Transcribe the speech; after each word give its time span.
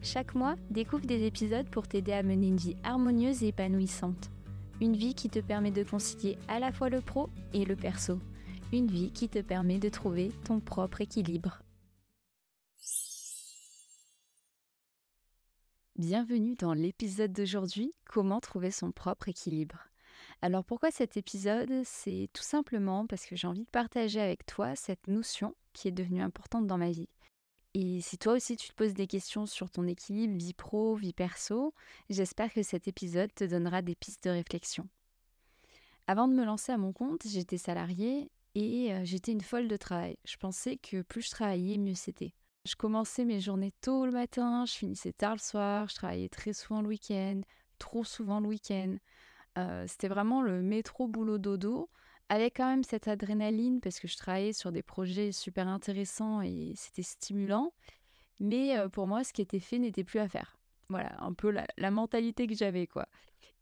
Chaque 0.00 0.36
mois, 0.36 0.54
découvre 0.70 1.04
des 1.04 1.26
épisodes 1.26 1.68
pour 1.68 1.88
t'aider 1.88 2.12
à 2.12 2.22
mener 2.22 2.48
une 2.48 2.56
vie 2.56 2.76
harmonieuse 2.84 3.42
et 3.42 3.48
épanouissante. 3.48 4.30
Une 4.80 4.96
vie 4.96 5.14
qui 5.14 5.28
te 5.28 5.40
permet 5.40 5.72
de 5.72 5.82
concilier 5.82 6.38
à 6.46 6.60
la 6.60 6.70
fois 6.70 6.88
le 6.88 7.00
pro 7.00 7.28
et 7.52 7.64
le 7.64 7.74
perso. 7.74 8.20
Une 8.72 8.86
vie 8.86 9.10
qui 9.10 9.28
te 9.28 9.40
permet 9.40 9.78
de 9.78 9.88
trouver 9.88 10.30
ton 10.44 10.60
propre 10.60 11.00
équilibre. 11.00 11.62
Bienvenue 15.96 16.54
dans 16.54 16.74
l'épisode 16.74 17.32
d'aujourd'hui, 17.32 17.92
comment 18.04 18.38
trouver 18.38 18.70
son 18.70 18.92
propre 18.92 19.28
équilibre. 19.28 19.88
Alors 20.42 20.64
pourquoi 20.64 20.92
cet 20.92 21.16
épisode? 21.16 21.82
C'est 21.84 22.28
tout 22.32 22.44
simplement 22.44 23.08
parce 23.08 23.26
que 23.26 23.34
j'ai 23.34 23.48
envie 23.48 23.64
de 23.64 23.70
partager 23.70 24.20
avec 24.20 24.46
toi 24.46 24.76
cette 24.76 25.08
notion 25.08 25.56
qui 25.72 25.88
est 25.88 25.92
devenue 25.92 26.22
importante 26.22 26.68
dans 26.68 26.78
ma 26.78 26.92
vie. 26.92 27.08
Et 27.80 28.00
si 28.00 28.18
toi 28.18 28.32
aussi 28.32 28.56
tu 28.56 28.70
te 28.70 28.74
poses 28.74 28.94
des 28.94 29.06
questions 29.06 29.46
sur 29.46 29.70
ton 29.70 29.86
équilibre 29.86 30.36
vie 30.36 30.52
pro, 30.52 30.96
vie 30.96 31.12
perso, 31.12 31.72
j'espère 32.10 32.52
que 32.52 32.64
cet 32.64 32.88
épisode 32.88 33.32
te 33.32 33.44
donnera 33.44 33.82
des 33.82 33.94
pistes 33.94 34.24
de 34.24 34.30
réflexion. 34.30 34.88
Avant 36.08 36.26
de 36.26 36.34
me 36.34 36.44
lancer 36.44 36.72
à 36.72 36.76
mon 36.76 36.92
compte, 36.92 37.22
j'étais 37.24 37.56
salariée 37.56 38.32
et 38.56 38.92
j'étais 39.04 39.30
une 39.30 39.42
folle 39.42 39.68
de 39.68 39.76
travail. 39.76 40.18
Je 40.24 40.36
pensais 40.38 40.76
que 40.76 41.02
plus 41.02 41.22
je 41.22 41.30
travaillais, 41.30 41.78
mieux 41.78 41.94
c'était. 41.94 42.34
Je 42.64 42.74
commençais 42.74 43.24
mes 43.24 43.38
journées 43.38 43.72
tôt 43.80 44.06
le 44.06 44.12
matin, 44.12 44.64
je 44.66 44.72
finissais 44.72 45.12
tard 45.12 45.34
le 45.34 45.40
soir, 45.40 45.88
je 45.88 45.94
travaillais 45.94 46.28
très 46.28 46.54
souvent 46.54 46.82
le 46.82 46.88
week-end, 46.88 47.42
trop 47.78 48.02
souvent 48.02 48.40
le 48.40 48.48
week-end. 48.48 48.96
c'était 49.86 50.08
vraiment 50.08 50.42
le 50.42 50.62
métro 50.62 51.06
boulot 51.06 51.38
dodo 51.38 51.88
avec 52.28 52.56
quand 52.56 52.68
même 52.68 52.84
cette 52.84 53.08
adrénaline 53.08 53.80
parce 53.80 54.00
que 54.00 54.08
je 54.08 54.16
travaillais 54.16 54.52
sur 54.52 54.72
des 54.72 54.82
projets 54.82 55.32
super 55.32 55.68
intéressants 55.68 56.42
et 56.42 56.72
c'était 56.76 57.02
stimulant. 57.02 57.72
Mais 58.40 58.74
pour 58.92 59.06
moi, 59.06 59.24
ce 59.24 59.32
qui 59.32 59.42
était 59.42 59.60
fait 59.60 59.78
n'était 59.78 60.04
plus 60.04 60.20
à 60.20 60.28
faire. 60.28 60.58
Voilà, 60.90 61.16
un 61.22 61.32
peu 61.32 61.50
la, 61.50 61.90
mentalité 61.90 62.46
que 62.46 62.54
j'avais, 62.54 62.86
quoi. 62.86 63.08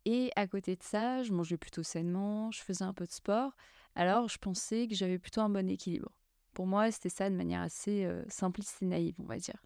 Et 0.04 0.30
à 0.36 0.46
côté 0.46 0.76
de 0.76 0.82
ça, 0.82 1.22
je 1.22 1.32
mangeais 1.32 1.56
plutôt 1.56 1.82
sainement, 1.82 2.50
je 2.52 2.60
faisais 2.60 2.84
un 2.84 2.92
peu 2.92 3.06
de 3.06 3.12
sport. 3.12 3.52
Alors, 3.94 4.28
je 4.28 4.38
pensais 4.38 4.86
que 4.86 4.94
j'avais 4.94 5.18
plutôt 5.18 5.40
un 5.40 5.48
bon 5.48 5.68
équilibre. 5.68 6.12
Pour 6.52 6.66
moi, 6.66 6.90
c'était 6.90 7.08
ça 7.08 7.28
de 7.30 7.34
manière 7.34 7.62
assez 7.62 8.08
simpliste 8.28 8.82
et 8.82 8.86
naïve, 8.86 9.14
on 9.18 9.24
va 9.24 9.38
dire. 9.38 9.60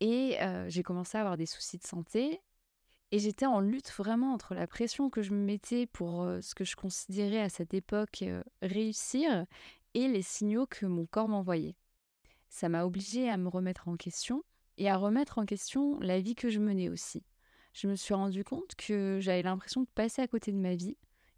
Et 0.00 0.38
j'ai 0.68 0.82
commencé 0.82 1.18
à 1.18 1.22
avoir 1.22 1.36
des 1.36 1.46
soucis 1.46 1.78
de 1.78 1.86
santé 1.86 2.40
et 3.12 3.18
j'étais 3.18 3.46
en 3.46 3.60
lutte 3.60 3.92
vraiment 3.92 4.32
entre 4.32 4.54
la 4.54 4.66
pression 4.66 5.10
que 5.10 5.22
je 5.22 5.32
me 5.32 5.44
mettais 5.44 5.86
pour 5.86 6.28
ce 6.40 6.54
que 6.54 6.64
je 6.64 6.76
considérais 6.76 7.40
à 7.40 7.48
cette 7.48 7.74
époque 7.74 8.24
réussir 8.62 9.46
et 9.94 10.08
les 10.08 10.22
signaux 10.22 10.66
que 10.66 10.86
mon 10.86 11.06
corps 11.06 11.28
m'envoyait. 11.28 11.76
Ça 12.48 12.68
m'a 12.68 12.84
obligée 12.84 13.30
à 13.30 13.36
me 13.36 13.48
remettre 13.48 13.88
en 13.88 13.96
question 13.96 14.42
et 14.78 14.88
à 14.90 14.96
remettre 14.96 15.38
en 15.38 15.46
question 15.46 15.98
la 16.00 16.20
vie 16.20 16.34
que 16.34 16.48
je 16.48 16.58
menais 16.58 16.88
aussi. 16.88 17.22
Je 17.72 17.88
me 17.88 17.94
suis 17.94 18.14
rendu 18.14 18.44
compte 18.44 18.74
que 18.76 19.18
j'avais 19.20 19.42
l'impression 19.42 19.82
de 19.82 19.88
passer 19.94 20.22
à 20.22 20.28
côté 20.28 20.52
de 20.52 20.56
ma 20.56 20.74
vie 20.74 20.96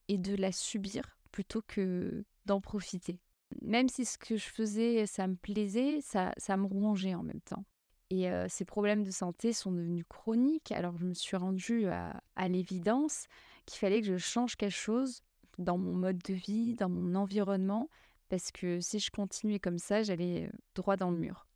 et 0.08 0.19
de 0.19 0.36
la 0.36 0.52
subir 0.52 1.18
plutôt 1.33 1.62
que 1.62 2.24
d'en 2.46 2.61
profiter. 2.61 3.20
Même 3.62 3.89
si 3.89 4.05
ce 4.05 4.18
que 4.18 4.36
je 4.36 4.46
faisais, 4.46 5.07
ça 5.07 5.27
me 5.27 5.36
plaisait, 5.36 6.01
ça, 6.01 6.33
ça 6.36 6.57
me 6.57 6.67
rongeait 6.67 7.14
en 7.14 7.23
même 7.23 7.40
temps. 7.40 7.64
Et 8.11 8.29
ces 8.48 8.64
problèmes 8.64 9.05
de 9.05 9.11
santé 9.11 9.52
sont 9.52 9.70
devenus 9.70 10.05
chroniques. 10.08 10.73
Alors 10.73 10.96
je 10.96 11.05
me 11.05 11.13
suis 11.13 11.36
rendue 11.36 11.86
à, 11.89 12.48
l'évidence 12.48 13.27
qu'il 13.67 13.79
fallait 13.79 14.01
que 14.01 14.07
je 14.07 14.17
change 14.17 14.57
quelque 14.57 14.70
chose 14.70 15.23
dans 15.58 15.77
mon 15.77 15.92
mode 15.92 16.19
de 16.19 16.33
vie, 16.33 16.74
dans 16.74 16.89
mon 16.89 17.14
environnement, 17.14 17.91
parce 18.29 18.51
que 18.51 18.80
si 18.80 18.98
je 18.98 19.11
continuais 19.11 19.58
comme 19.58 19.79
ça, 19.79 20.02
j'allais 20.02 20.51
droit 20.74 20.96
dans 20.96 21.11
le 21.11 21.19
mur. 21.19 21.46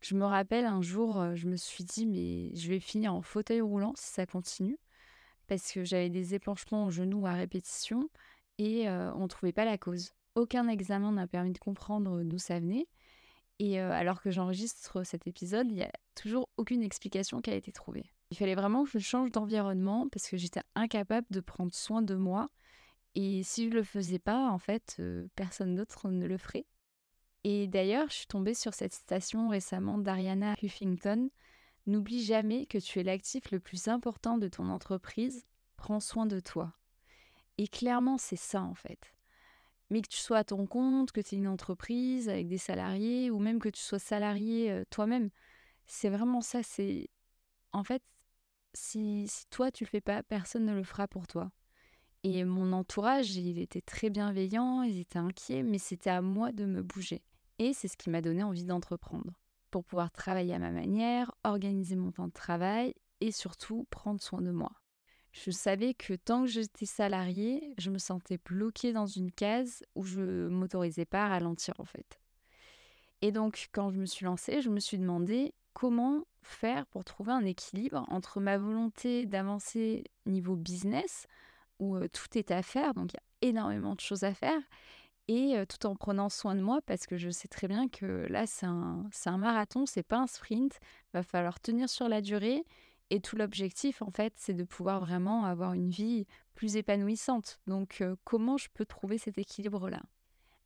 Je 0.00 0.14
me 0.14 0.24
rappelle 0.24 0.64
un 0.64 0.80
jour, 0.80 1.34
je 1.34 1.48
me 1.48 1.56
suis 1.56 1.84
dit, 1.84 2.06
mais 2.06 2.54
je 2.54 2.68
vais 2.68 2.80
finir 2.80 3.12
en 3.12 3.20
fauteuil 3.20 3.60
roulant 3.60 3.92
si 3.96 4.12
ça 4.12 4.24
continue, 4.24 4.78
parce 5.48 5.72
que 5.72 5.84
j'avais 5.84 6.08
des 6.08 6.34
épanchements 6.34 6.86
au 6.86 6.90
genou 6.90 7.26
à 7.26 7.32
répétition 7.32 8.08
et 8.56 8.88
on 8.88 9.24
ne 9.24 9.28
trouvait 9.28 9.52
pas 9.52 9.66
la 9.66 9.76
cause. 9.76 10.12
Aucun 10.34 10.68
examen 10.68 11.12
n'a 11.12 11.26
permis 11.26 11.52
de 11.52 11.58
comprendre 11.58 12.22
d'où 12.22 12.38
ça 12.38 12.60
venait. 12.60 12.86
Et 13.58 13.80
alors 13.80 14.22
que 14.22 14.30
j'enregistre 14.30 15.02
cet 15.04 15.26
épisode, 15.26 15.66
il 15.68 15.74
n'y 15.74 15.82
a 15.82 15.92
toujours 16.14 16.48
aucune 16.56 16.82
explication 16.82 17.40
qui 17.40 17.50
a 17.50 17.54
été 17.54 17.72
trouvée. 17.72 18.12
Il 18.30 18.36
fallait 18.36 18.54
vraiment 18.54 18.84
que 18.84 18.90
je 18.90 18.98
change 18.98 19.32
d'environnement 19.32 20.08
parce 20.10 20.28
que 20.28 20.36
j'étais 20.36 20.62
incapable 20.74 21.26
de 21.30 21.40
prendre 21.40 21.74
soin 21.74 22.02
de 22.02 22.14
moi. 22.14 22.50
Et 23.14 23.42
si 23.42 23.64
je 23.64 23.70
ne 23.70 23.74
le 23.74 23.82
faisais 23.82 24.20
pas, 24.20 24.48
en 24.48 24.58
fait, 24.58 25.02
personne 25.34 25.74
d'autre 25.74 26.08
ne 26.08 26.26
le 26.26 26.38
ferait. 26.38 26.66
Et 27.42 27.66
d'ailleurs, 27.66 28.08
je 28.10 28.14
suis 28.14 28.26
tombée 28.26 28.54
sur 28.54 28.74
cette 28.74 28.92
citation 28.92 29.48
récemment 29.48 29.98
d'Ariana 29.98 30.54
Huffington. 30.62 31.30
N'oublie 31.86 32.22
jamais 32.22 32.66
que 32.66 32.78
tu 32.78 33.00
es 33.00 33.02
l'actif 33.02 33.50
le 33.50 33.58
plus 33.58 33.88
important 33.88 34.38
de 34.38 34.46
ton 34.46 34.68
entreprise. 34.68 35.46
Prends 35.76 36.00
soin 36.00 36.26
de 36.26 36.38
toi. 36.38 36.74
Et 37.56 37.66
clairement, 37.66 38.18
c'est 38.18 38.36
ça, 38.36 38.62
en 38.62 38.74
fait 38.74 39.17
mais 39.90 40.02
que 40.02 40.08
tu 40.08 40.18
sois 40.18 40.38
à 40.38 40.44
ton 40.44 40.66
compte, 40.66 41.12
que 41.12 41.20
tu 41.20 41.34
aies 41.34 41.38
une 41.38 41.48
entreprise 41.48 42.28
avec 42.28 42.48
des 42.48 42.58
salariés, 42.58 43.30
ou 43.30 43.38
même 43.38 43.58
que 43.58 43.68
tu 43.68 43.80
sois 43.80 43.98
salarié 43.98 44.82
toi-même, 44.90 45.30
c'est 45.86 46.10
vraiment 46.10 46.40
ça. 46.40 46.62
C'est 46.62 47.08
en 47.72 47.84
fait, 47.84 48.02
si, 48.74 49.26
si, 49.28 49.46
toi 49.50 49.70
tu 49.70 49.84
le 49.84 49.88
fais 49.88 50.00
pas, 50.00 50.22
personne 50.22 50.64
ne 50.64 50.74
le 50.74 50.84
fera 50.84 51.08
pour 51.08 51.26
toi. 51.26 51.50
Et 52.24 52.44
mon 52.44 52.72
entourage, 52.72 53.36
il 53.36 53.58
était 53.58 53.80
très 53.80 54.10
bienveillant, 54.10 54.82
ils 54.82 54.98
étaient 54.98 55.18
inquiets, 55.18 55.62
mais 55.62 55.78
c'était 55.78 56.10
à 56.10 56.20
moi 56.20 56.52
de 56.52 56.64
me 56.64 56.82
bouger. 56.82 57.22
Et 57.58 57.72
c'est 57.72 57.88
ce 57.88 57.96
qui 57.96 58.10
m'a 58.10 58.20
donné 58.20 58.42
envie 58.42 58.64
d'entreprendre, 58.64 59.32
pour 59.70 59.84
pouvoir 59.84 60.10
travailler 60.10 60.54
à 60.54 60.58
ma 60.58 60.70
manière, 60.70 61.32
organiser 61.44 61.96
mon 61.96 62.10
temps 62.10 62.26
de 62.26 62.32
travail 62.32 62.94
et 63.20 63.32
surtout 63.32 63.86
prendre 63.90 64.20
soin 64.20 64.40
de 64.40 64.50
moi. 64.50 64.72
Je 65.44 65.50
savais 65.50 65.94
que 65.94 66.14
tant 66.14 66.42
que 66.42 66.48
j'étais 66.48 66.86
salariée, 66.86 67.72
je 67.78 67.90
me 67.90 67.98
sentais 67.98 68.38
bloquée 68.44 68.92
dans 68.92 69.06
une 69.06 69.30
case 69.30 69.84
où 69.94 70.02
je 70.02 70.48
m'autorisais 70.48 71.04
pas 71.04 71.26
à 71.26 71.28
ralentir 71.28 71.74
en 71.78 71.84
fait. 71.84 72.18
Et 73.22 73.30
donc 73.30 73.68
quand 73.72 73.90
je 73.90 73.98
me 73.98 74.06
suis 74.06 74.24
lancée, 74.24 74.60
je 74.62 74.70
me 74.70 74.80
suis 74.80 74.98
demandé 74.98 75.54
comment 75.74 76.24
faire 76.42 76.86
pour 76.86 77.04
trouver 77.04 77.32
un 77.32 77.44
équilibre 77.44 78.04
entre 78.08 78.40
ma 78.40 78.58
volonté 78.58 79.26
d'avancer 79.26 80.04
niveau 80.26 80.56
business, 80.56 81.26
où 81.78 81.98
tout 82.08 82.36
est 82.36 82.50
à 82.50 82.62
faire, 82.62 82.94
donc 82.94 83.12
il 83.12 83.16
y 83.16 83.46
a 83.46 83.48
énormément 83.50 83.94
de 83.94 84.00
choses 84.00 84.24
à 84.24 84.34
faire, 84.34 84.60
et 85.28 85.54
tout 85.68 85.86
en 85.86 85.94
prenant 85.94 86.30
soin 86.30 86.56
de 86.56 86.62
moi 86.62 86.80
parce 86.84 87.06
que 87.06 87.16
je 87.16 87.30
sais 87.30 87.48
très 87.48 87.68
bien 87.68 87.88
que 87.88 88.26
là 88.28 88.46
c'est 88.46 88.66
un, 88.66 89.04
un 89.26 89.38
marathon, 89.38 89.86
c'est 89.86 90.02
pas 90.02 90.18
un 90.18 90.26
sprint, 90.26 90.80
va 91.12 91.22
falloir 91.22 91.60
tenir 91.60 91.88
sur 91.88 92.08
la 92.08 92.22
durée 92.22 92.64
et 93.10 93.20
tout 93.20 93.36
l'objectif, 93.36 94.02
en 94.02 94.10
fait, 94.10 94.34
c'est 94.36 94.54
de 94.54 94.64
pouvoir 94.64 95.00
vraiment 95.00 95.44
avoir 95.44 95.72
une 95.74 95.90
vie 95.90 96.26
plus 96.54 96.76
épanouissante. 96.76 97.60
Donc, 97.66 98.02
comment 98.24 98.56
je 98.56 98.68
peux 98.72 98.84
trouver 98.84 99.18
cet 99.18 99.38
équilibre-là? 99.38 100.02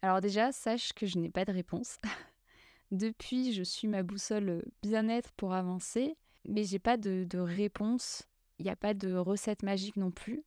Alors 0.03 0.20
déjà, 0.20 0.50
sache 0.50 0.92
que 0.92 1.06
je 1.06 1.19
n'ai 1.19 1.31
pas 1.31 1.44
de 1.44 1.52
réponse. 1.52 1.98
Depuis, 2.91 3.52
je 3.52 3.62
suis 3.62 3.86
ma 3.86 4.02
boussole 4.02 4.64
bien-être 4.82 5.31
pour 5.32 5.54
avancer, 5.54 6.16
mais 6.46 6.64
j'ai 6.64 6.81
pas 6.81 6.96
de, 6.96 7.25
de 7.25 7.38
réponse. 7.38 8.25
Il 8.58 8.64
n'y 8.64 8.70
a 8.70 8.76
pas 8.76 8.94
de 8.94 9.14
recette 9.14 9.62
magique 9.62 9.96
non 9.96 10.11
plus. 10.11 10.43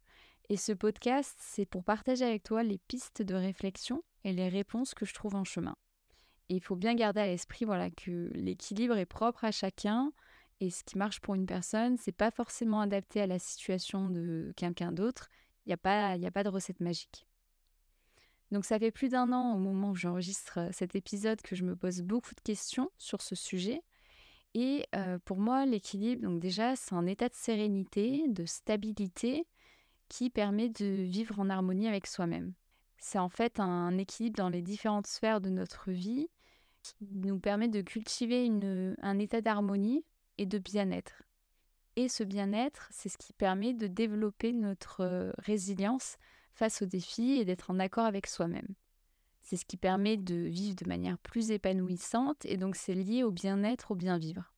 Et 0.49 0.57
ce 0.57 0.73
podcast, 0.73 1.35
c'est 1.39 1.65
pour 1.65 1.83
partager 1.83 2.25
avec 2.25 2.43
toi 2.43 2.61
les 2.61 2.77
pistes 2.77 3.21
de 3.21 3.33
réflexion 3.33 4.03
et 4.25 4.33
les 4.33 4.49
réponses 4.49 4.93
que 4.93 5.05
je 5.05 5.13
trouve 5.13 5.35
en 5.35 5.43
chemin. 5.43 5.75
Et 6.49 6.55
il 6.55 6.61
faut 6.61 6.75
bien 6.75 6.93
garder 6.93 7.21
à 7.21 7.27
l'esprit 7.27 7.65
voilà, 7.65 7.89
que 7.89 8.29
l'équilibre 8.33 8.97
est 8.97 9.07
propre 9.07 9.45
à 9.45 9.51
chacun 9.51 10.11
et 10.61 10.69
ce 10.69 10.83
qui 10.83 10.97
marche 10.97 11.19
pour 11.19 11.35
une 11.35 11.45
personne, 11.45 11.97
c'est 11.97 12.11
pas 12.11 12.31
forcément 12.31 12.79
adapté 12.81 13.21
à 13.21 13.27
la 13.27 13.39
situation 13.39 14.09
de 14.09 14.53
quelqu'un 14.55 14.91
d'autre. 14.91 15.29
Il 15.65 15.69
n'y 15.69 15.73
a, 15.73 15.77
pas, 15.77 16.11
a 16.11 16.31
pas 16.31 16.43
de 16.43 16.49
recette 16.49 16.79
magique. 16.79 17.27
Donc 18.51 18.65
ça 18.65 18.79
fait 18.79 18.91
plus 18.91 19.09
d'un 19.09 19.31
an 19.33 19.55
au 19.55 19.59
moment 19.59 19.91
où 19.91 19.95
j'enregistre 19.95 20.59
euh, 20.59 20.69
cet 20.71 20.95
épisode 20.95 21.41
que 21.41 21.55
je 21.55 21.63
me 21.63 21.75
pose 21.75 22.01
beaucoup 22.01 22.35
de 22.35 22.41
questions 22.41 22.91
sur 22.97 23.21
ce 23.21 23.35
sujet. 23.35 23.81
Et 24.53 24.85
euh, 24.95 25.19
pour 25.25 25.37
moi, 25.37 25.65
l'équilibre, 25.65 26.21
donc 26.21 26.39
déjà, 26.39 26.75
c'est 26.75 26.93
un 26.93 27.05
état 27.07 27.27
de 27.27 27.33
sérénité, 27.33 28.23
de 28.29 28.45
stabilité 28.45 29.45
qui 30.07 30.29
permet 30.29 30.69
de 30.69 30.85
vivre 30.85 31.39
en 31.39 31.49
harmonie 31.49 31.87
avec 31.87 32.07
soi-même. 32.07 32.53
C'est 32.97 33.19
en 33.19 33.27
fait 33.29 33.59
un 33.59 33.97
équilibre 33.97 34.37
dans 34.37 34.49
les 34.49 34.61
différentes 34.61 35.07
sphères 35.07 35.41
de 35.41 35.49
notre 35.49 35.91
vie 35.91 36.29
qui 36.83 36.95
nous 37.11 37.39
permet 37.39 37.67
de 37.67 37.81
cultiver 37.81 38.45
une, 38.45 38.95
un 39.01 39.19
état 39.19 39.41
d'harmonie 39.41 40.05
et 40.37 40.45
de 40.45 40.57
bien-être. 40.57 41.23
Et 41.95 42.09
ce 42.09 42.23
bien-être, 42.23 42.87
c'est 42.91 43.09
ce 43.09 43.17
qui 43.17 43.33
permet 43.33 43.73
de 43.73 43.87
développer 43.87 44.51
notre 44.51 45.33
résilience 45.37 46.17
face 46.53 46.81
aux 46.81 46.85
défis 46.85 47.33
et 47.33 47.45
d'être 47.45 47.71
en 47.71 47.79
accord 47.79 48.05
avec 48.05 48.27
soi-même. 48.27 48.75
C'est 49.41 49.57
ce 49.57 49.65
qui 49.65 49.77
permet 49.77 50.17
de 50.17 50.35
vivre 50.35 50.75
de 50.75 50.87
manière 50.87 51.17
plus 51.19 51.51
épanouissante 51.51 52.43
et 52.45 52.57
donc 52.57 52.75
c'est 52.75 52.95
lié 52.95 53.23
au 53.23 53.31
bien-être, 53.31 53.91
au 53.91 53.95
bien-vivre. 53.95 54.51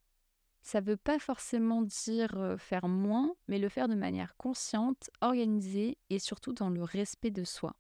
Ça 0.62 0.81
ne 0.81 0.85
veut 0.85 0.97
pas 0.97 1.19
forcément 1.19 1.81
dire 1.81 2.56
faire 2.57 2.88
moins, 2.88 3.33
mais 3.47 3.59
le 3.59 3.69
faire 3.69 3.88
de 3.88 3.95
manière 3.95 4.35
consciente, 4.38 5.09
organisée 5.21 5.97
et 6.09 6.19
surtout 6.19 6.53
dans 6.53 6.69
le 6.69 6.83
respect 6.83 7.31
de 7.31 7.44
soi. 7.44 7.75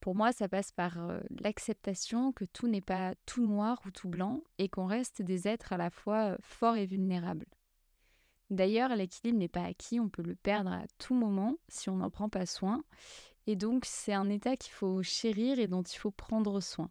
Pour 0.00 0.14
moi, 0.14 0.32
ça 0.32 0.48
passe 0.48 0.72
par 0.72 0.98
l'acceptation 1.42 2.32
que 2.32 2.44
tout 2.44 2.68
n'est 2.68 2.80
pas 2.80 3.14
tout 3.26 3.46
noir 3.46 3.80
ou 3.84 3.90
tout 3.90 4.08
blanc 4.08 4.42
et 4.58 4.68
qu'on 4.68 4.86
reste 4.86 5.22
des 5.22 5.48
êtres 5.48 5.72
à 5.72 5.76
la 5.76 5.90
fois 5.90 6.36
forts 6.40 6.76
et 6.76 6.86
vulnérables. 6.86 7.46
D'ailleurs, 8.50 8.94
l'équilibre 8.96 9.38
n'est 9.38 9.48
pas 9.48 9.64
acquis, 9.64 10.00
on 10.00 10.08
peut 10.08 10.22
le 10.22 10.34
perdre 10.34 10.72
à 10.72 10.84
tout 10.98 11.14
moment 11.14 11.56
si 11.68 11.90
on 11.90 11.96
n'en 11.96 12.10
prend 12.10 12.28
pas 12.28 12.46
soin. 12.46 12.82
Et 13.46 13.56
donc, 13.56 13.84
c'est 13.84 14.14
un 14.14 14.28
état 14.30 14.56
qu'il 14.56 14.72
faut 14.72 15.02
chérir 15.02 15.58
et 15.58 15.66
dont 15.66 15.82
il 15.82 15.96
faut 15.96 16.10
prendre 16.10 16.60
soin. 16.60 16.90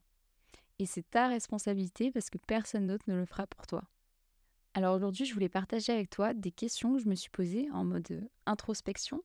Et 0.80 0.86
c'est 0.86 1.10
ta 1.10 1.28
responsabilité 1.28 2.12
parce 2.12 2.30
que 2.30 2.38
personne 2.38 2.88
d'autre 2.88 3.06
ne 3.08 3.16
le 3.16 3.26
fera 3.26 3.48
pour 3.48 3.66
toi. 3.66 3.84
Alors 4.76 4.96
aujourd'hui, 4.96 5.26
je 5.26 5.34
voulais 5.34 5.50
partager 5.50 5.92
avec 5.92 6.12
toi 6.12 6.36
des 6.36 6.52
questions 6.52 6.94
que 6.94 7.02
je 7.02 7.10
me 7.10 7.16
suis 7.16 7.32
posées 7.32 7.68
en 7.72 7.84
mode 7.84 8.30
introspection 8.46 9.24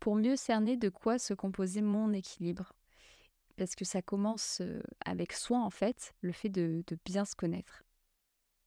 pour 0.00 0.16
mieux 0.16 0.36
cerner 0.36 0.78
de 0.78 0.88
quoi 0.88 1.18
se 1.18 1.34
composait 1.34 1.82
mon 1.82 2.12
équilibre 2.14 2.72
parce 3.56 3.74
que 3.74 3.84
ça 3.84 4.02
commence 4.02 4.62
avec 5.04 5.32
soi 5.32 5.58
en 5.58 5.70
fait, 5.70 6.14
le 6.20 6.32
fait 6.32 6.48
de, 6.48 6.84
bien 7.04 7.24
se 7.24 7.34
connaître. 7.34 7.82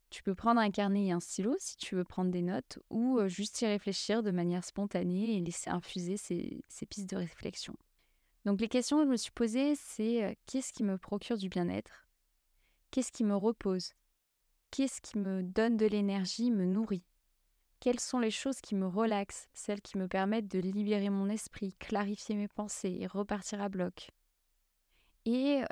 Tu 0.09 0.23
peux 0.23 0.33
prendre 0.33 0.59
un 0.59 0.71
carnet 0.71 1.05
et 1.05 1.11
un 1.11 1.19
stylo 1.19 1.55
si 1.59 1.77
tu 1.77 1.95
veux 1.95 2.03
prendre 2.03 2.31
des 2.31 2.41
notes 2.41 2.79
ou 2.89 3.19
juste 3.27 3.61
y 3.61 3.67
réfléchir 3.67 4.23
de 4.23 4.31
manière 4.31 4.63
spontanée 4.63 5.37
et 5.37 5.39
laisser 5.39 5.69
infuser 5.69 6.17
ces, 6.17 6.63
ces 6.67 6.85
pistes 6.87 7.09
de 7.09 7.17
réflexion. 7.17 7.75
Donc 8.45 8.59
les 8.59 8.67
questions 8.67 8.97
que 8.97 9.05
je 9.05 9.11
me 9.11 9.17
suis 9.17 9.31
posées, 9.31 9.75
c'est 9.75 10.37
qu'est-ce 10.45 10.73
qui 10.73 10.83
me 10.83 10.97
procure 10.97 11.37
du 11.37 11.49
bien-être? 11.49 12.07
Qu'est-ce 12.91 13.11
qui 13.11 13.23
me 13.23 13.35
repose? 13.35 13.93
Qu'est-ce 14.71 15.01
qui 15.01 15.19
me 15.19 15.43
donne 15.43 15.77
de 15.77 15.85
l'énergie, 15.85 16.51
me 16.51 16.65
nourrit? 16.65 17.03
Quelles 17.79 17.99
sont 17.99 18.19
les 18.19 18.31
choses 18.31 18.61
qui 18.61 18.75
me 18.75 18.87
relaxent, 18.87 19.47
celles 19.53 19.81
qui 19.81 19.97
me 19.97 20.07
permettent 20.07 20.47
de 20.47 20.59
libérer 20.59 21.09
mon 21.09 21.29
esprit, 21.29 21.73
clarifier 21.79 22.35
mes 22.35 22.47
pensées 22.47 22.97
et 22.99 23.07
repartir 23.07 23.61
à 23.61 23.69
bloc? 23.69 24.11
Et 25.29 25.63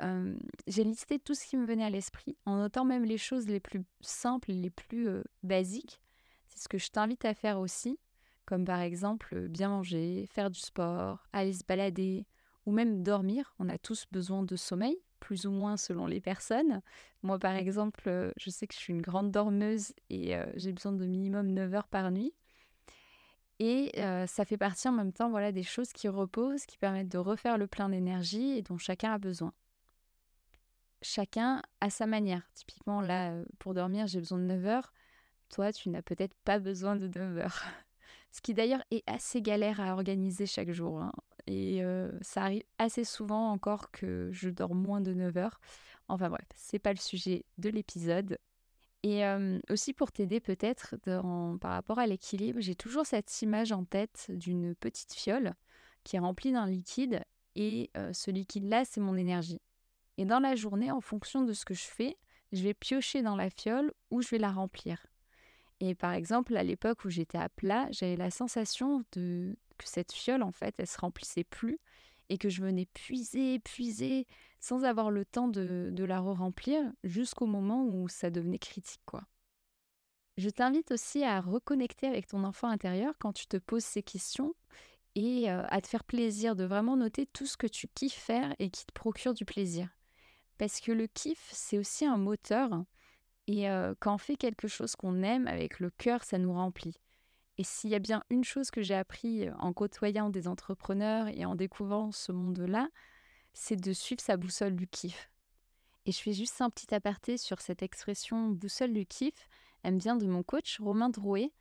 j'ai 0.66 0.84
listé 0.84 1.18
tout 1.18 1.34
ce 1.34 1.44
qui 1.44 1.56
me 1.56 1.66
venait 1.66 1.84
à 1.84 1.90
l'esprit, 1.90 2.36
en 2.46 2.56
notant 2.56 2.84
même 2.84 3.04
les 3.04 3.18
choses 3.18 3.48
les 3.48 3.60
plus 3.60 3.82
simples, 4.00 4.52
les 4.52 4.70
plus 4.70 5.08
basiques. 5.42 6.00
C'est 6.46 6.62
ce 6.62 6.68
que 6.68 6.78
je 6.78 6.90
t'invite 6.90 7.24
à 7.24 7.34
faire 7.34 7.58
aussi, 7.58 7.98
comme 8.46 8.64
par 8.64 8.80
exemple 8.80 9.48
bien 9.48 9.68
manger, 9.68 10.26
faire 10.30 10.50
du 10.50 10.60
sport, 10.60 11.26
aller 11.32 11.52
se 11.52 11.64
balader, 11.64 12.26
ou 12.66 12.72
même 12.72 13.02
dormir. 13.02 13.54
On 13.58 13.68
a 13.68 13.78
tous 13.78 14.06
besoin 14.12 14.42
de 14.42 14.56
sommeil, 14.56 14.96
plus 15.20 15.46
ou 15.46 15.50
moins 15.50 15.76
selon 15.76 16.06
les 16.06 16.20
personnes. 16.20 16.82
Moi, 17.22 17.38
par 17.38 17.54
exemple, 17.54 18.32
je 18.36 18.50
sais 18.50 18.66
que 18.66 18.74
je 18.74 18.78
suis 18.78 18.92
une 18.92 19.02
grande 19.02 19.30
dormeuse 19.30 19.92
et 20.10 20.34
j'ai 20.54 20.72
besoin 20.72 20.92
de 20.92 21.06
minimum 21.06 21.48
9 21.48 21.74
heures 21.74 21.88
par 21.88 22.10
nuit. 22.10 22.34
Et 23.60 23.92
ça 24.26 24.44
fait 24.44 24.56
partie 24.56 24.88
en 24.88 24.92
même 24.92 25.12
temps 25.12 25.30
voilà, 25.30 25.52
des 25.52 25.62
choses 25.62 25.92
qui 25.92 26.08
reposent, 26.08 26.64
qui 26.64 26.78
permettent 26.78 27.08
de 27.08 27.18
refaire 27.18 27.58
le 27.58 27.66
plein 27.66 27.88
d'énergie 27.88 28.56
et 28.56 28.62
dont 28.62 28.78
chacun 28.78 29.12
a 29.12 29.18
besoin. 29.18 29.52
Chacun 31.02 31.62
a 31.80 31.90
sa 31.90 32.06
manière. 32.06 32.42
Typiquement, 32.54 33.00
là, 33.00 33.34
pour 33.58 33.74
dormir, 33.74 34.06
j'ai 34.06 34.18
besoin 34.18 34.38
de 34.38 34.44
9 34.44 34.66
heures. 34.66 34.92
Toi, 35.48 35.72
tu 35.72 35.88
n'as 35.90 36.02
peut-être 36.02 36.34
pas 36.44 36.58
besoin 36.58 36.96
de 36.96 37.06
9 37.08 37.38
heures. 37.38 37.62
Ce 38.30 38.40
qui 38.40 38.52
d'ailleurs 38.52 38.82
est 38.90 39.08
assez 39.08 39.40
galère 39.40 39.80
à 39.80 39.92
organiser 39.92 40.46
chaque 40.46 40.70
jour. 40.70 41.00
Hein. 41.00 41.12
Et 41.46 41.82
ça 42.20 42.42
arrive 42.42 42.62
assez 42.78 43.04
souvent 43.04 43.50
encore 43.50 43.90
que 43.90 44.28
je 44.32 44.50
dors 44.50 44.74
moins 44.74 45.00
de 45.00 45.14
9 45.14 45.36
heures. 45.38 45.60
Enfin 46.08 46.28
bref, 46.30 46.46
c'est 46.54 46.78
pas 46.78 46.92
le 46.92 46.98
sujet 46.98 47.44
de 47.58 47.70
l'épisode. 47.70 48.38
Et 49.04 49.22
aussi 49.70 49.94
pour 49.94 50.10
t'aider 50.10 50.40
peut-être 50.40 50.96
par 51.04 51.70
rapport 51.72 51.98
à 51.98 52.06
l'équilibre, 52.06 52.60
j'ai 52.60 52.74
toujours 52.74 53.06
cette 53.06 53.42
image 53.42 53.72
en 53.72 53.84
tête 53.84 54.26
d'une 54.30 54.74
petite 54.74 55.14
fiole 55.14 55.54
qui 56.04 56.16
est 56.16 56.20
remplie 56.20 56.52
d'un 56.52 56.66
liquide 56.66 57.22
et 57.54 57.90
ce 58.12 58.30
liquide-là, 58.30 58.84
c'est 58.84 59.00
mon 59.00 59.16
énergie. 59.16 59.60
Et 60.16 60.24
dans 60.24 60.40
la 60.40 60.56
journée, 60.56 60.90
en 60.90 61.00
fonction 61.00 61.42
de 61.44 61.52
ce 61.52 61.64
que 61.64 61.74
je 61.74 61.86
fais, 61.86 62.16
je 62.52 62.62
vais 62.62 62.74
piocher 62.74 63.22
dans 63.22 63.36
la 63.36 63.50
fiole 63.50 63.92
ou 64.10 64.20
je 64.20 64.28
vais 64.30 64.38
la 64.38 64.50
remplir. 64.50 65.06
Et 65.80 65.94
par 65.94 66.12
exemple, 66.12 66.56
à 66.56 66.64
l'époque 66.64 67.04
où 67.04 67.08
j'étais 67.08 67.38
à 67.38 67.48
plat, 67.48 67.86
j'avais 67.92 68.16
la 68.16 68.30
sensation 68.30 69.04
que 69.12 69.54
cette 69.84 70.12
fiole, 70.12 70.42
en 70.42 70.50
fait, 70.50 70.74
elle 70.78 70.88
se 70.88 70.98
remplissait 70.98 71.44
plus 71.44 71.78
et 72.28 72.38
que 72.38 72.48
je 72.48 72.62
venais 72.62 72.86
puiser, 72.86 73.58
puiser, 73.60 74.26
sans 74.60 74.84
avoir 74.84 75.10
le 75.10 75.24
temps 75.24 75.48
de, 75.48 76.04
la 76.04 76.20
re-remplir 76.20 76.82
jusqu'au 77.04 77.46
moment 77.46 77.84
où 77.84 78.08
ça 78.08 78.30
devenait 78.30 78.58
critique. 78.58 79.00
Je 80.36 80.50
t'invite 80.50 80.92
aussi 80.92 81.24
à 81.24 81.40
reconnecter 81.40 82.06
avec 82.06 82.28
ton 82.28 82.44
enfant 82.44 82.68
intérieur 82.68 83.14
quand 83.18 83.32
tu 83.32 83.46
te 83.46 83.56
poses 83.56 83.84
ces 83.84 84.02
questions 84.02 84.54
et 85.14 85.50
euh, 85.50 85.64
à 85.68 85.80
te 85.80 85.88
faire 85.88 86.04
plaisir 86.04 86.54
de 86.54 86.64
vraiment 86.64 86.96
noter 86.96 87.26
tout 87.26 87.46
ce 87.46 87.56
que 87.56 87.66
tu 87.66 87.88
kiffes 87.88 88.14
faire 88.14 88.54
et 88.60 88.70
qui 88.70 88.86
te 88.86 88.92
procure 88.92 89.34
du 89.34 89.44
plaisir. 89.44 89.88
Parce 90.56 90.80
que 90.80 90.92
le 90.92 91.08
kiff, 91.08 91.50
c'est 91.52 91.78
aussi 91.78 92.04
un 92.04 92.18
moteur 92.18 92.84
et 93.48 93.68
euh, 93.68 93.94
quand 93.98 94.14
on 94.14 94.18
fait 94.18 94.36
quelque 94.36 94.68
chose 94.68 94.94
qu'on 94.94 95.22
aime 95.22 95.48
avec 95.48 95.80
le 95.80 95.90
cœur, 95.90 96.22
ça 96.22 96.38
nous 96.38 96.52
remplit. 96.52 97.00
Et 97.58 97.64
s'il 97.64 97.90
y 97.90 97.96
a 97.96 97.98
bien 97.98 98.22
une 98.30 98.44
chose 98.44 98.70
que 98.70 98.82
j'ai 98.82 98.94
appris 98.94 99.50
en 99.58 99.72
côtoyant 99.72 100.30
des 100.30 100.46
entrepreneurs 100.46 101.26
et 101.28 101.44
en 101.44 101.56
découvrant 101.56 102.12
ce 102.12 102.30
monde-là, 102.30 102.88
c'est 103.52 103.76
de 103.76 103.92
suivre 103.92 104.20
sa 104.20 104.36
boussole 104.36 104.76
du 104.76 104.86
kiff. 104.86 105.28
Et 106.06 106.12
je 106.12 106.20
fais 106.20 106.32
juste 106.32 106.60
un 106.60 106.70
petit 106.70 106.94
aparté 106.94 107.36
sur 107.36 107.60
cette 107.60 107.82
expression 107.82 108.48
boussole 108.48 108.92
du 108.92 109.04
kiff. 109.04 109.48
Elle 109.82 109.94
me 109.94 109.98
vient 109.98 110.16
de 110.16 110.26
mon 110.26 110.44
coach 110.44 110.78
Romain 110.78 111.10
Drouet. 111.10 111.52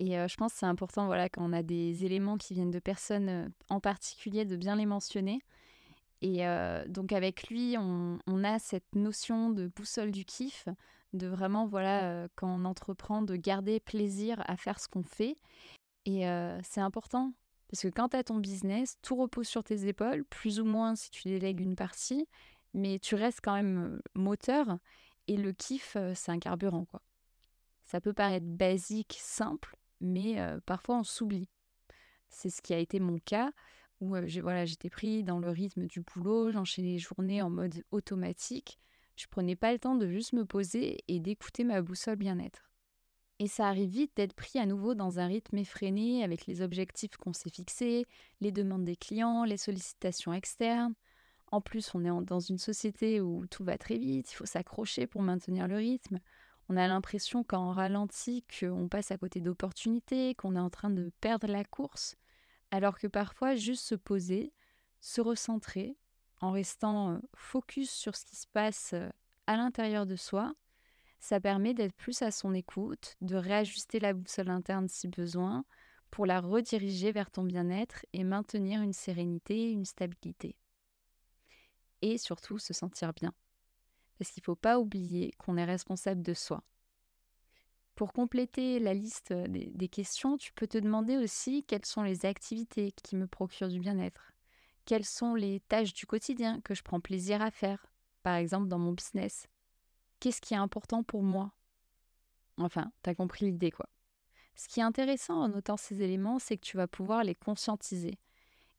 Et 0.00 0.10
je 0.28 0.36
pense 0.36 0.52
que 0.52 0.58
c'est 0.58 0.66
important, 0.66 1.06
voilà, 1.06 1.28
quand 1.28 1.42
on 1.42 1.52
a 1.52 1.62
des 1.62 2.04
éléments 2.04 2.36
qui 2.36 2.54
viennent 2.54 2.70
de 2.70 2.78
personnes 2.78 3.52
en 3.68 3.80
particulier, 3.80 4.44
de 4.44 4.56
bien 4.56 4.76
les 4.76 4.86
mentionner. 4.86 5.40
Et 6.20 6.44
donc 6.88 7.12
avec 7.12 7.48
lui, 7.48 7.76
on, 7.78 8.18
on, 8.26 8.44
a 8.44 8.58
cette 8.58 8.94
notion 8.94 9.50
de 9.50 9.68
boussole 9.68 10.10
du 10.10 10.24
kiff, 10.24 10.68
de 11.12 11.26
vraiment, 11.26 11.66
voilà, 11.66 12.28
quand 12.34 12.48
on 12.48 12.64
entreprend, 12.64 13.22
de 13.22 13.36
garder 13.36 13.80
plaisir 13.80 14.42
à 14.46 14.56
faire 14.56 14.80
ce 14.80 14.88
qu'on 14.88 15.02
fait. 15.02 15.38
Et 16.04 16.22
c'est 16.62 16.80
important, 16.80 17.32
parce 17.68 17.82
que 17.82 17.88
quand 17.88 18.10
tu 18.10 18.16
as 18.16 18.24
ton 18.24 18.38
business, 18.38 18.96
tout 19.02 19.16
repose 19.16 19.46
sur 19.46 19.64
tes 19.64 19.86
épaules, 19.86 20.24
plus 20.24 20.60
ou 20.60 20.64
moins 20.64 20.94
si 20.94 21.10
tu 21.10 21.28
délègues 21.28 21.60
une 21.60 21.76
partie, 21.76 22.26
mais 22.74 22.98
tu 22.98 23.14
restes 23.14 23.40
quand 23.42 23.54
même 23.54 24.00
moteur. 24.14 24.78
Et 25.26 25.36
le 25.36 25.52
kiff, 25.52 25.96
c'est 26.14 26.32
un 26.32 26.38
carburant, 26.38 26.84
quoi. 26.84 27.02
Ça 27.84 28.00
peut 28.00 28.12
paraître 28.12 28.46
basique, 28.46 29.18
simple, 29.20 29.76
mais 30.00 30.36
parfois 30.66 30.98
on 30.98 31.04
s'oublie. 31.04 31.48
C'est 32.28 32.50
ce 32.50 32.60
qui 32.60 32.74
a 32.74 32.78
été 32.78 33.00
mon 33.00 33.18
cas 33.18 33.50
où 34.00 34.14
voilà, 34.42 34.64
j'étais 34.64 34.90
pris 34.90 35.24
dans 35.24 35.38
le 35.38 35.50
rythme 35.50 35.86
du 35.86 36.02
boulot, 36.02 36.52
j'enchaînais 36.52 36.92
les 36.92 36.98
journées 36.98 37.42
en 37.42 37.50
mode 37.50 37.82
automatique. 37.90 38.78
Je 39.18 39.26
prenais 39.26 39.56
pas 39.56 39.72
le 39.72 39.80
temps 39.80 39.96
de 39.96 40.06
juste 40.06 40.32
me 40.32 40.44
poser 40.44 40.98
et 41.08 41.18
d'écouter 41.18 41.64
ma 41.64 41.82
boussole 41.82 42.14
bien-être. 42.14 42.70
Et 43.40 43.48
ça 43.48 43.66
arrive 43.66 43.90
vite 43.90 44.12
d'être 44.14 44.32
pris 44.32 44.60
à 44.60 44.66
nouveau 44.66 44.94
dans 44.94 45.18
un 45.18 45.26
rythme 45.26 45.58
effréné 45.58 46.22
avec 46.22 46.46
les 46.46 46.62
objectifs 46.62 47.16
qu'on 47.16 47.32
s'est 47.32 47.50
fixés, 47.50 48.06
les 48.40 48.52
demandes 48.52 48.84
des 48.84 48.94
clients, 48.94 49.42
les 49.42 49.56
sollicitations 49.56 50.32
externes. 50.32 50.94
En 51.50 51.60
plus, 51.60 51.92
on 51.96 52.04
est 52.04 52.24
dans 52.26 52.38
une 52.38 52.58
société 52.58 53.20
où 53.20 53.44
tout 53.46 53.64
va 53.64 53.76
très 53.76 53.98
vite, 53.98 54.30
il 54.30 54.36
faut 54.36 54.46
s'accrocher 54.46 55.08
pour 55.08 55.22
maintenir 55.22 55.66
le 55.66 55.76
rythme. 55.76 56.20
On 56.68 56.76
a 56.76 56.86
l'impression 56.86 57.42
quand 57.42 57.70
on 57.70 57.72
ralentit 57.72 58.44
qu'on 58.60 58.88
passe 58.88 59.10
à 59.10 59.18
côté 59.18 59.40
d'opportunités, 59.40 60.36
qu'on 60.36 60.54
est 60.54 60.60
en 60.60 60.70
train 60.70 60.90
de 60.90 61.10
perdre 61.20 61.48
la 61.48 61.64
course, 61.64 62.14
alors 62.70 62.98
que 62.98 63.08
parfois 63.08 63.56
juste 63.56 63.84
se 63.84 63.96
poser, 63.96 64.52
se 65.00 65.20
recentrer, 65.20 65.96
en 66.40 66.52
restant 66.52 67.20
focus 67.34 67.90
sur 67.90 68.16
ce 68.16 68.24
qui 68.24 68.36
se 68.36 68.46
passe 68.46 68.94
à 69.46 69.56
l'intérieur 69.56 70.06
de 70.06 70.16
soi, 70.16 70.54
ça 71.20 71.40
permet 71.40 71.74
d'être 71.74 71.94
plus 71.94 72.22
à 72.22 72.30
son 72.30 72.54
écoute, 72.54 73.16
de 73.20 73.36
réajuster 73.36 73.98
la 73.98 74.14
boussole 74.14 74.50
interne 74.50 74.88
si 74.88 75.08
besoin, 75.08 75.64
pour 76.10 76.26
la 76.26 76.40
rediriger 76.40 77.12
vers 77.12 77.30
ton 77.30 77.42
bien-être 77.42 78.06
et 78.12 78.24
maintenir 78.24 78.82
une 78.82 78.92
sérénité, 78.92 79.70
une 79.70 79.84
stabilité. 79.84 80.56
Et 82.02 82.18
surtout 82.18 82.58
se 82.58 82.72
sentir 82.72 83.12
bien. 83.12 83.34
Parce 84.18 84.30
qu'il 84.30 84.40
ne 84.42 84.46
faut 84.46 84.56
pas 84.56 84.78
oublier 84.78 85.32
qu'on 85.38 85.56
est 85.56 85.64
responsable 85.64 86.22
de 86.22 86.34
soi. 86.34 86.62
Pour 87.94 88.12
compléter 88.12 88.78
la 88.78 88.94
liste 88.94 89.32
des, 89.32 89.88
questions, 89.88 90.36
tu 90.36 90.52
peux 90.52 90.68
te 90.68 90.78
demander 90.78 91.16
aussi 91.16 91.64
quelles 91.64 91.84
sont 91.84 92.02
les 92.02 92.26
activités 92.26 92.92
qui 92.92 93.16
me 93.16 93.26
procurent 93.26 93.68
du 93.68 93.80
bien-être 93.80 94.32
quelles 94.88 95.04
sont 95.04 95.34
les 95.34 95.60
tâches 95.68 95.92
du 95.92 96.06
quotidien 96.06 96.62
que 96.62 96.74
je 96.74 96.82
prends 96.82 96.98
plaisir 96.98 97.42
à 97.42 97.50
faire, 97.50 97.92
par 98.22 98.36
exemple 98.36 98.68
dans 98.68 98.78
mon 98.78 98.92
business? 98.92 99.46
Qu'est-ce 100.18 100.40
qui 100.40 100.54
est 100.54 100.56
important 100.56 101.02
pour 101.02 101.22
moi? 101.22 101.52
Enfin, 102.56 102.90
t'as 103.02 103.14
compris 103.14 103.44
l'idée 103.44 103.70
quoi. 103.70 103.90
Ce 104.54 104.66
qui 104.66 104.80
est 104.80 104.84
intéressant 104.84 105.42
en 105.42 105.50
notant 105.50 105.76
ces 105.76 106.00
éléments, 106.00 106.38
c'est 106.38 106.56
que 106.56 106.64
tu 106.64 106.78
vas 106.78 106.86
pouvoir 106.86 107.22
les 107.22 107.34
conscientiser. 107.34 108.18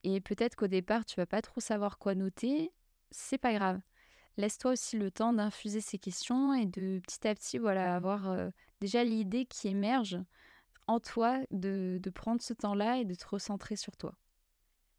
Et 0.04 0.20
peut-être 0.20 0.56
qu'au 0.56 0.66
départ, 0.66 1.06
tu 1.06 1.16
vas 1.18 1.28
pas 1.28 1.44
trop 1.44 1.62
savoir 1.62 2.00
quoi 2.00 2.16
noter, 2.16 2.72
c'est 3.12 3.38
pas 3.38 3.54
grave. 3.54 3.80
Laisse-toi 4.36 4.72
aussi 4.72 4.98
le 4.98 5.12
temps 5.12 5.34
d'infuser 5.34 5.80
ces 5.80 6.00
questions 6.00 6.56
et 6.56 6.66
de 6.66 6.98
petit 7.01 7.28
à 7.28 7.36
petit, 7.36 7.60
voilà, 7.60 7.96
avoir 7.96 8.32
euh, 8.32 8.50
déjà 8.82 9.04
l'idée 9.04 9.46
qui 9.46 9.68
émerge 9.68 10.18
en 10.88 11.00
toi 11.00 11.38
de, 11.51 12.00
de 12.01 12.10
prendre 12.10 12.42
ce 12.42 12.56
temps-là 12.56 12.98
et 12.98 13.06
de 13.06 13.13
te 13.13 13.28
recentrer 13.28 13.75
sur 13.75 13.96
toi. 13.96 14.16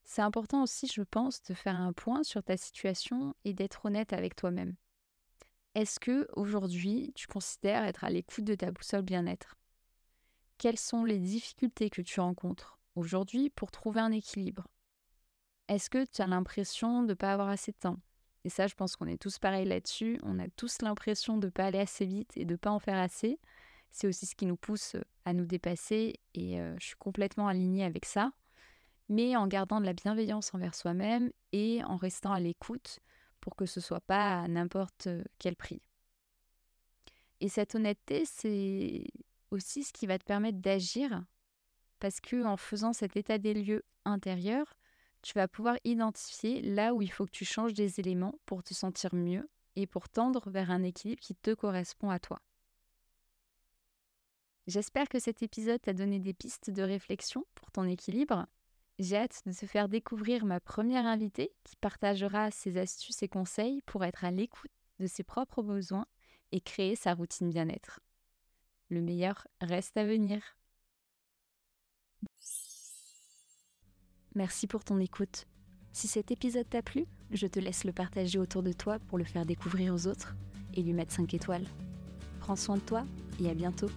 C'est 0.04 0.23
important 0.23 0.62
aussi, 0.62 0.88
je 0.88 1.02
pense, 1.02 1.42
de 1.45 1.54
faire 1.54 1.80
un 1.80 1.92
point 1.92 2.25
sur 2.25 2.42
ta 2.42 2.57
situation 2.57 3.35
et 3.45 3.54
d'être 3.54 3.85
honnête 3.87 4.12
avec 4.12 4.35
toi-même. 4.35 4.75
Est-ce 5.75 6.00
que 6.00 6.28
aujourd'hui, 6.33 7.12
tu 7.14 7.28
considères 7.28 7.85
être 7.85 8.02
à 8.02 8.11
l'écoute 8.11 8.45
de 8.45 8.57
ta 8.57 8.73
boussole 8.73 9.02
bien-être? 9.02 9.57
Quelles 10.59 10.78
sont 10.78 11.04
les 11.04 11.19
difficultés 11.19 11.90
que 11.90 12.02
tu 12.02 12.21
rencontres 12.21 12.80
aujourd'hui 12.97 13.50
pour 13.50 13.71
trouver 13.71 14.00
un 14.00 14.11
équilibre? 14.11 14.66
Est-ce 15.69 15.88
que 15.88 16.04
tu 16.04 16.21
as 16.23 16.26
l'impression 16.26 17.02
de 17.02 17.09
ne 17.09 17.14
pas 17.14 17.33
avoir 17.33 17.49
assez 17.49 17.71
de 17.71 17.78
temps? 17.78 18.00
Et 18.42 18.49
ça, 18.49 18.66
je 18.66 18.75
pense 18.75 18.97
qu'on 18.97 19.07
est 19.07 19.21
tous 19.21 19.38
pareils 19.38 19.66
là-dessus. 19.66 20.19
On 20.25 20.40
a 20.40 20.49
tous 20.57 20.83
l'impression 20.83 21.38
de 21.38 21.47
ne 21.47 21.50
pas 21.50 21.66
aller 21.66 21.78
assez 21.78 22.04
vite 22.04 22.37
et 22.37 22.45
de 22.45 22.54
ne 22.54 22.57
pas 22.57 22.71
en 22.71 22.80
faire 22.80 22.99
assez. 22.99 23.38
C'est 23.92 24.09
aussi 24.09 24.26
ce 24.26 24.35
qui 24.35 24.47
nous 24.47 24.57
pousse 24.57 24.97
à 25.25 25.33
nous 25.33 25.47
dépasser 25.47 26.19
et 26.35 26.57
je 26.78 26.85
suis 26.85 26.97
complètement 26.97 27.47
alignée 27.47 27.85
avec 27.85 28.07
ça. 28.07 28.33
Mais 29.11 29.35
en 29.35 29.49
gardant 29.49 29.81
de 29.81 29.87
la 29.87 29.93
bienveillance 29.93 30.55
envers 30.55 30.75
soi-même 30.75 31.33
et 31.50 31.83
en 31.83 31.97
restant 31.97 32.33
à 32.33 32.38
l'écoute 32.38 33.00
pour 33.40 33.57
que 33.57 33.67
ce 33.67 33.81
soit 33.81 34.00
pas 34.00 34.40
à 34.40 34.47
n'importe 34.47 35.09
quel 35.40 35.57
prix. 35.57 35.83
Et 37.40 37.49
cette 37.49 37.75
honnêteté, 37.75 38.25
c'est 38.25 39.09
aussi 39.50 39.83
ce 39.83 39.93
qui 39.93 40.07
va 40.07 40.17
te 40.17 40.25
permettre 40.25 40.59
d'agir 40.59 41.25
parce 41.99 42.21
que 42.21 42.45
en 42.45 42.57
faisant 42.57 42.93
cet 42.93 43.17
état 43.17 43.38
des 43.38 43.52
lieux 43.52 43.85
intérieur, 44.05 44.75
tu 45.23 45.35
vas 45.35 45.49
pouvoir 45.49 45.76
identifier 45.83 46.62
là 46.62 46.95
où 46.95 47.02
il 47.02 47.11
faut 47.11 47.26
que 47.26 47.33
tu 47.33 47.45
changes 47.45 47.75
des 47.75 47.99
éléments 47.99 48.38
pour 48.47 48.62
te 48.62 48.75
sentir 48.75 49.12
mieux 49.12 49.50
et 49.75 49.88
pour 49.88 50.09
tendre 50.09 50.49
vers 50.50 50.71
un 50.71 50.85
équilibre 50.85 51.21
qui 51.21 51.35
te 51.35 51.52
correspond 51.52 52.11
à 52.11 52.21
toi. 52.21 52.40
J'espère 54.69 55.09
que 55.09 55.19
cet 55.19 55.43
épisode 55.43 55.83
t'a 55.83 55.95
donné 55.95 56.21
des 56.21 56.33
pistes 56.33 56.71
de 56.71 56.83
réflexion 56.83 57.45
pour 57.57 57.73
ton 57.73 57.85
équilibre 57.85 58.47
j'ai 59.00 59.16
hâte 59.16 59.40
de 59.47 59.52
te 59.52 59.66
faire 59.66 59.88
découvrir 59.88 60.45
ma 60.45 60.61
première 60.61 61.07
invitée 61.07 61.52
qui 61.64 61.75
partagera 61.76 62.50
ses 62.50 62.76
astuces 62.76 63.23
et 63.23 63.28
conseils 63.28 63.80
pour 63.87 64.04
être 64.04 64.25
à 64.25 64.30
l'écoute 64.30 64.71
de 64.99 65.07
ses 65.07 65.23
propres 65.23 65.62
besoins 65.62 66.07
et 66.52 66.61
créer 66.61 66.97
sa 66.97 67.14
routine 67.14 67.49
bien-être. 67.49 68.00
Le 68.90 69.00
meilleur 69.00 69.47
reste 69.62 69.97
à 69.97 70.04
venir. 70.04 70.42
Merci 74.35 74.66
pour 74.66 74.85
ton 74.85 74.99
écoute. 74.99 75.47
Si 75.92 76.07
cet 76.07 76.30
épisode 76.30 76.69
t'a 76.69 76.83
plu, 76.83 77.07
je 77.30 77.47
te 77.47 77.59
laisse 77.59 77.85
le 77.85 77.92
partager 77.92 78.38
autour 78.38 78.62
de 78.62 78.73
toi 78.73 78.99
pour 78.99 79.16
le 79.16 79.25
faire 79.25 79.47
découvrir 79.47 79.95
aux 79.95 80.07
autres 80.07 80.37
et 80.75 80.83
lui 80.83 80.92
mettre 80.92 81.12
5 81.12 81.33
étoiles. 81.33 81.66
Prends 82.40 82.57
soin 82.57 82.76
de 82.76 82.83
toi 82.83 83.07
et 83.40 83.49
à 83.49 83.54
bientôt. 83.54 83.88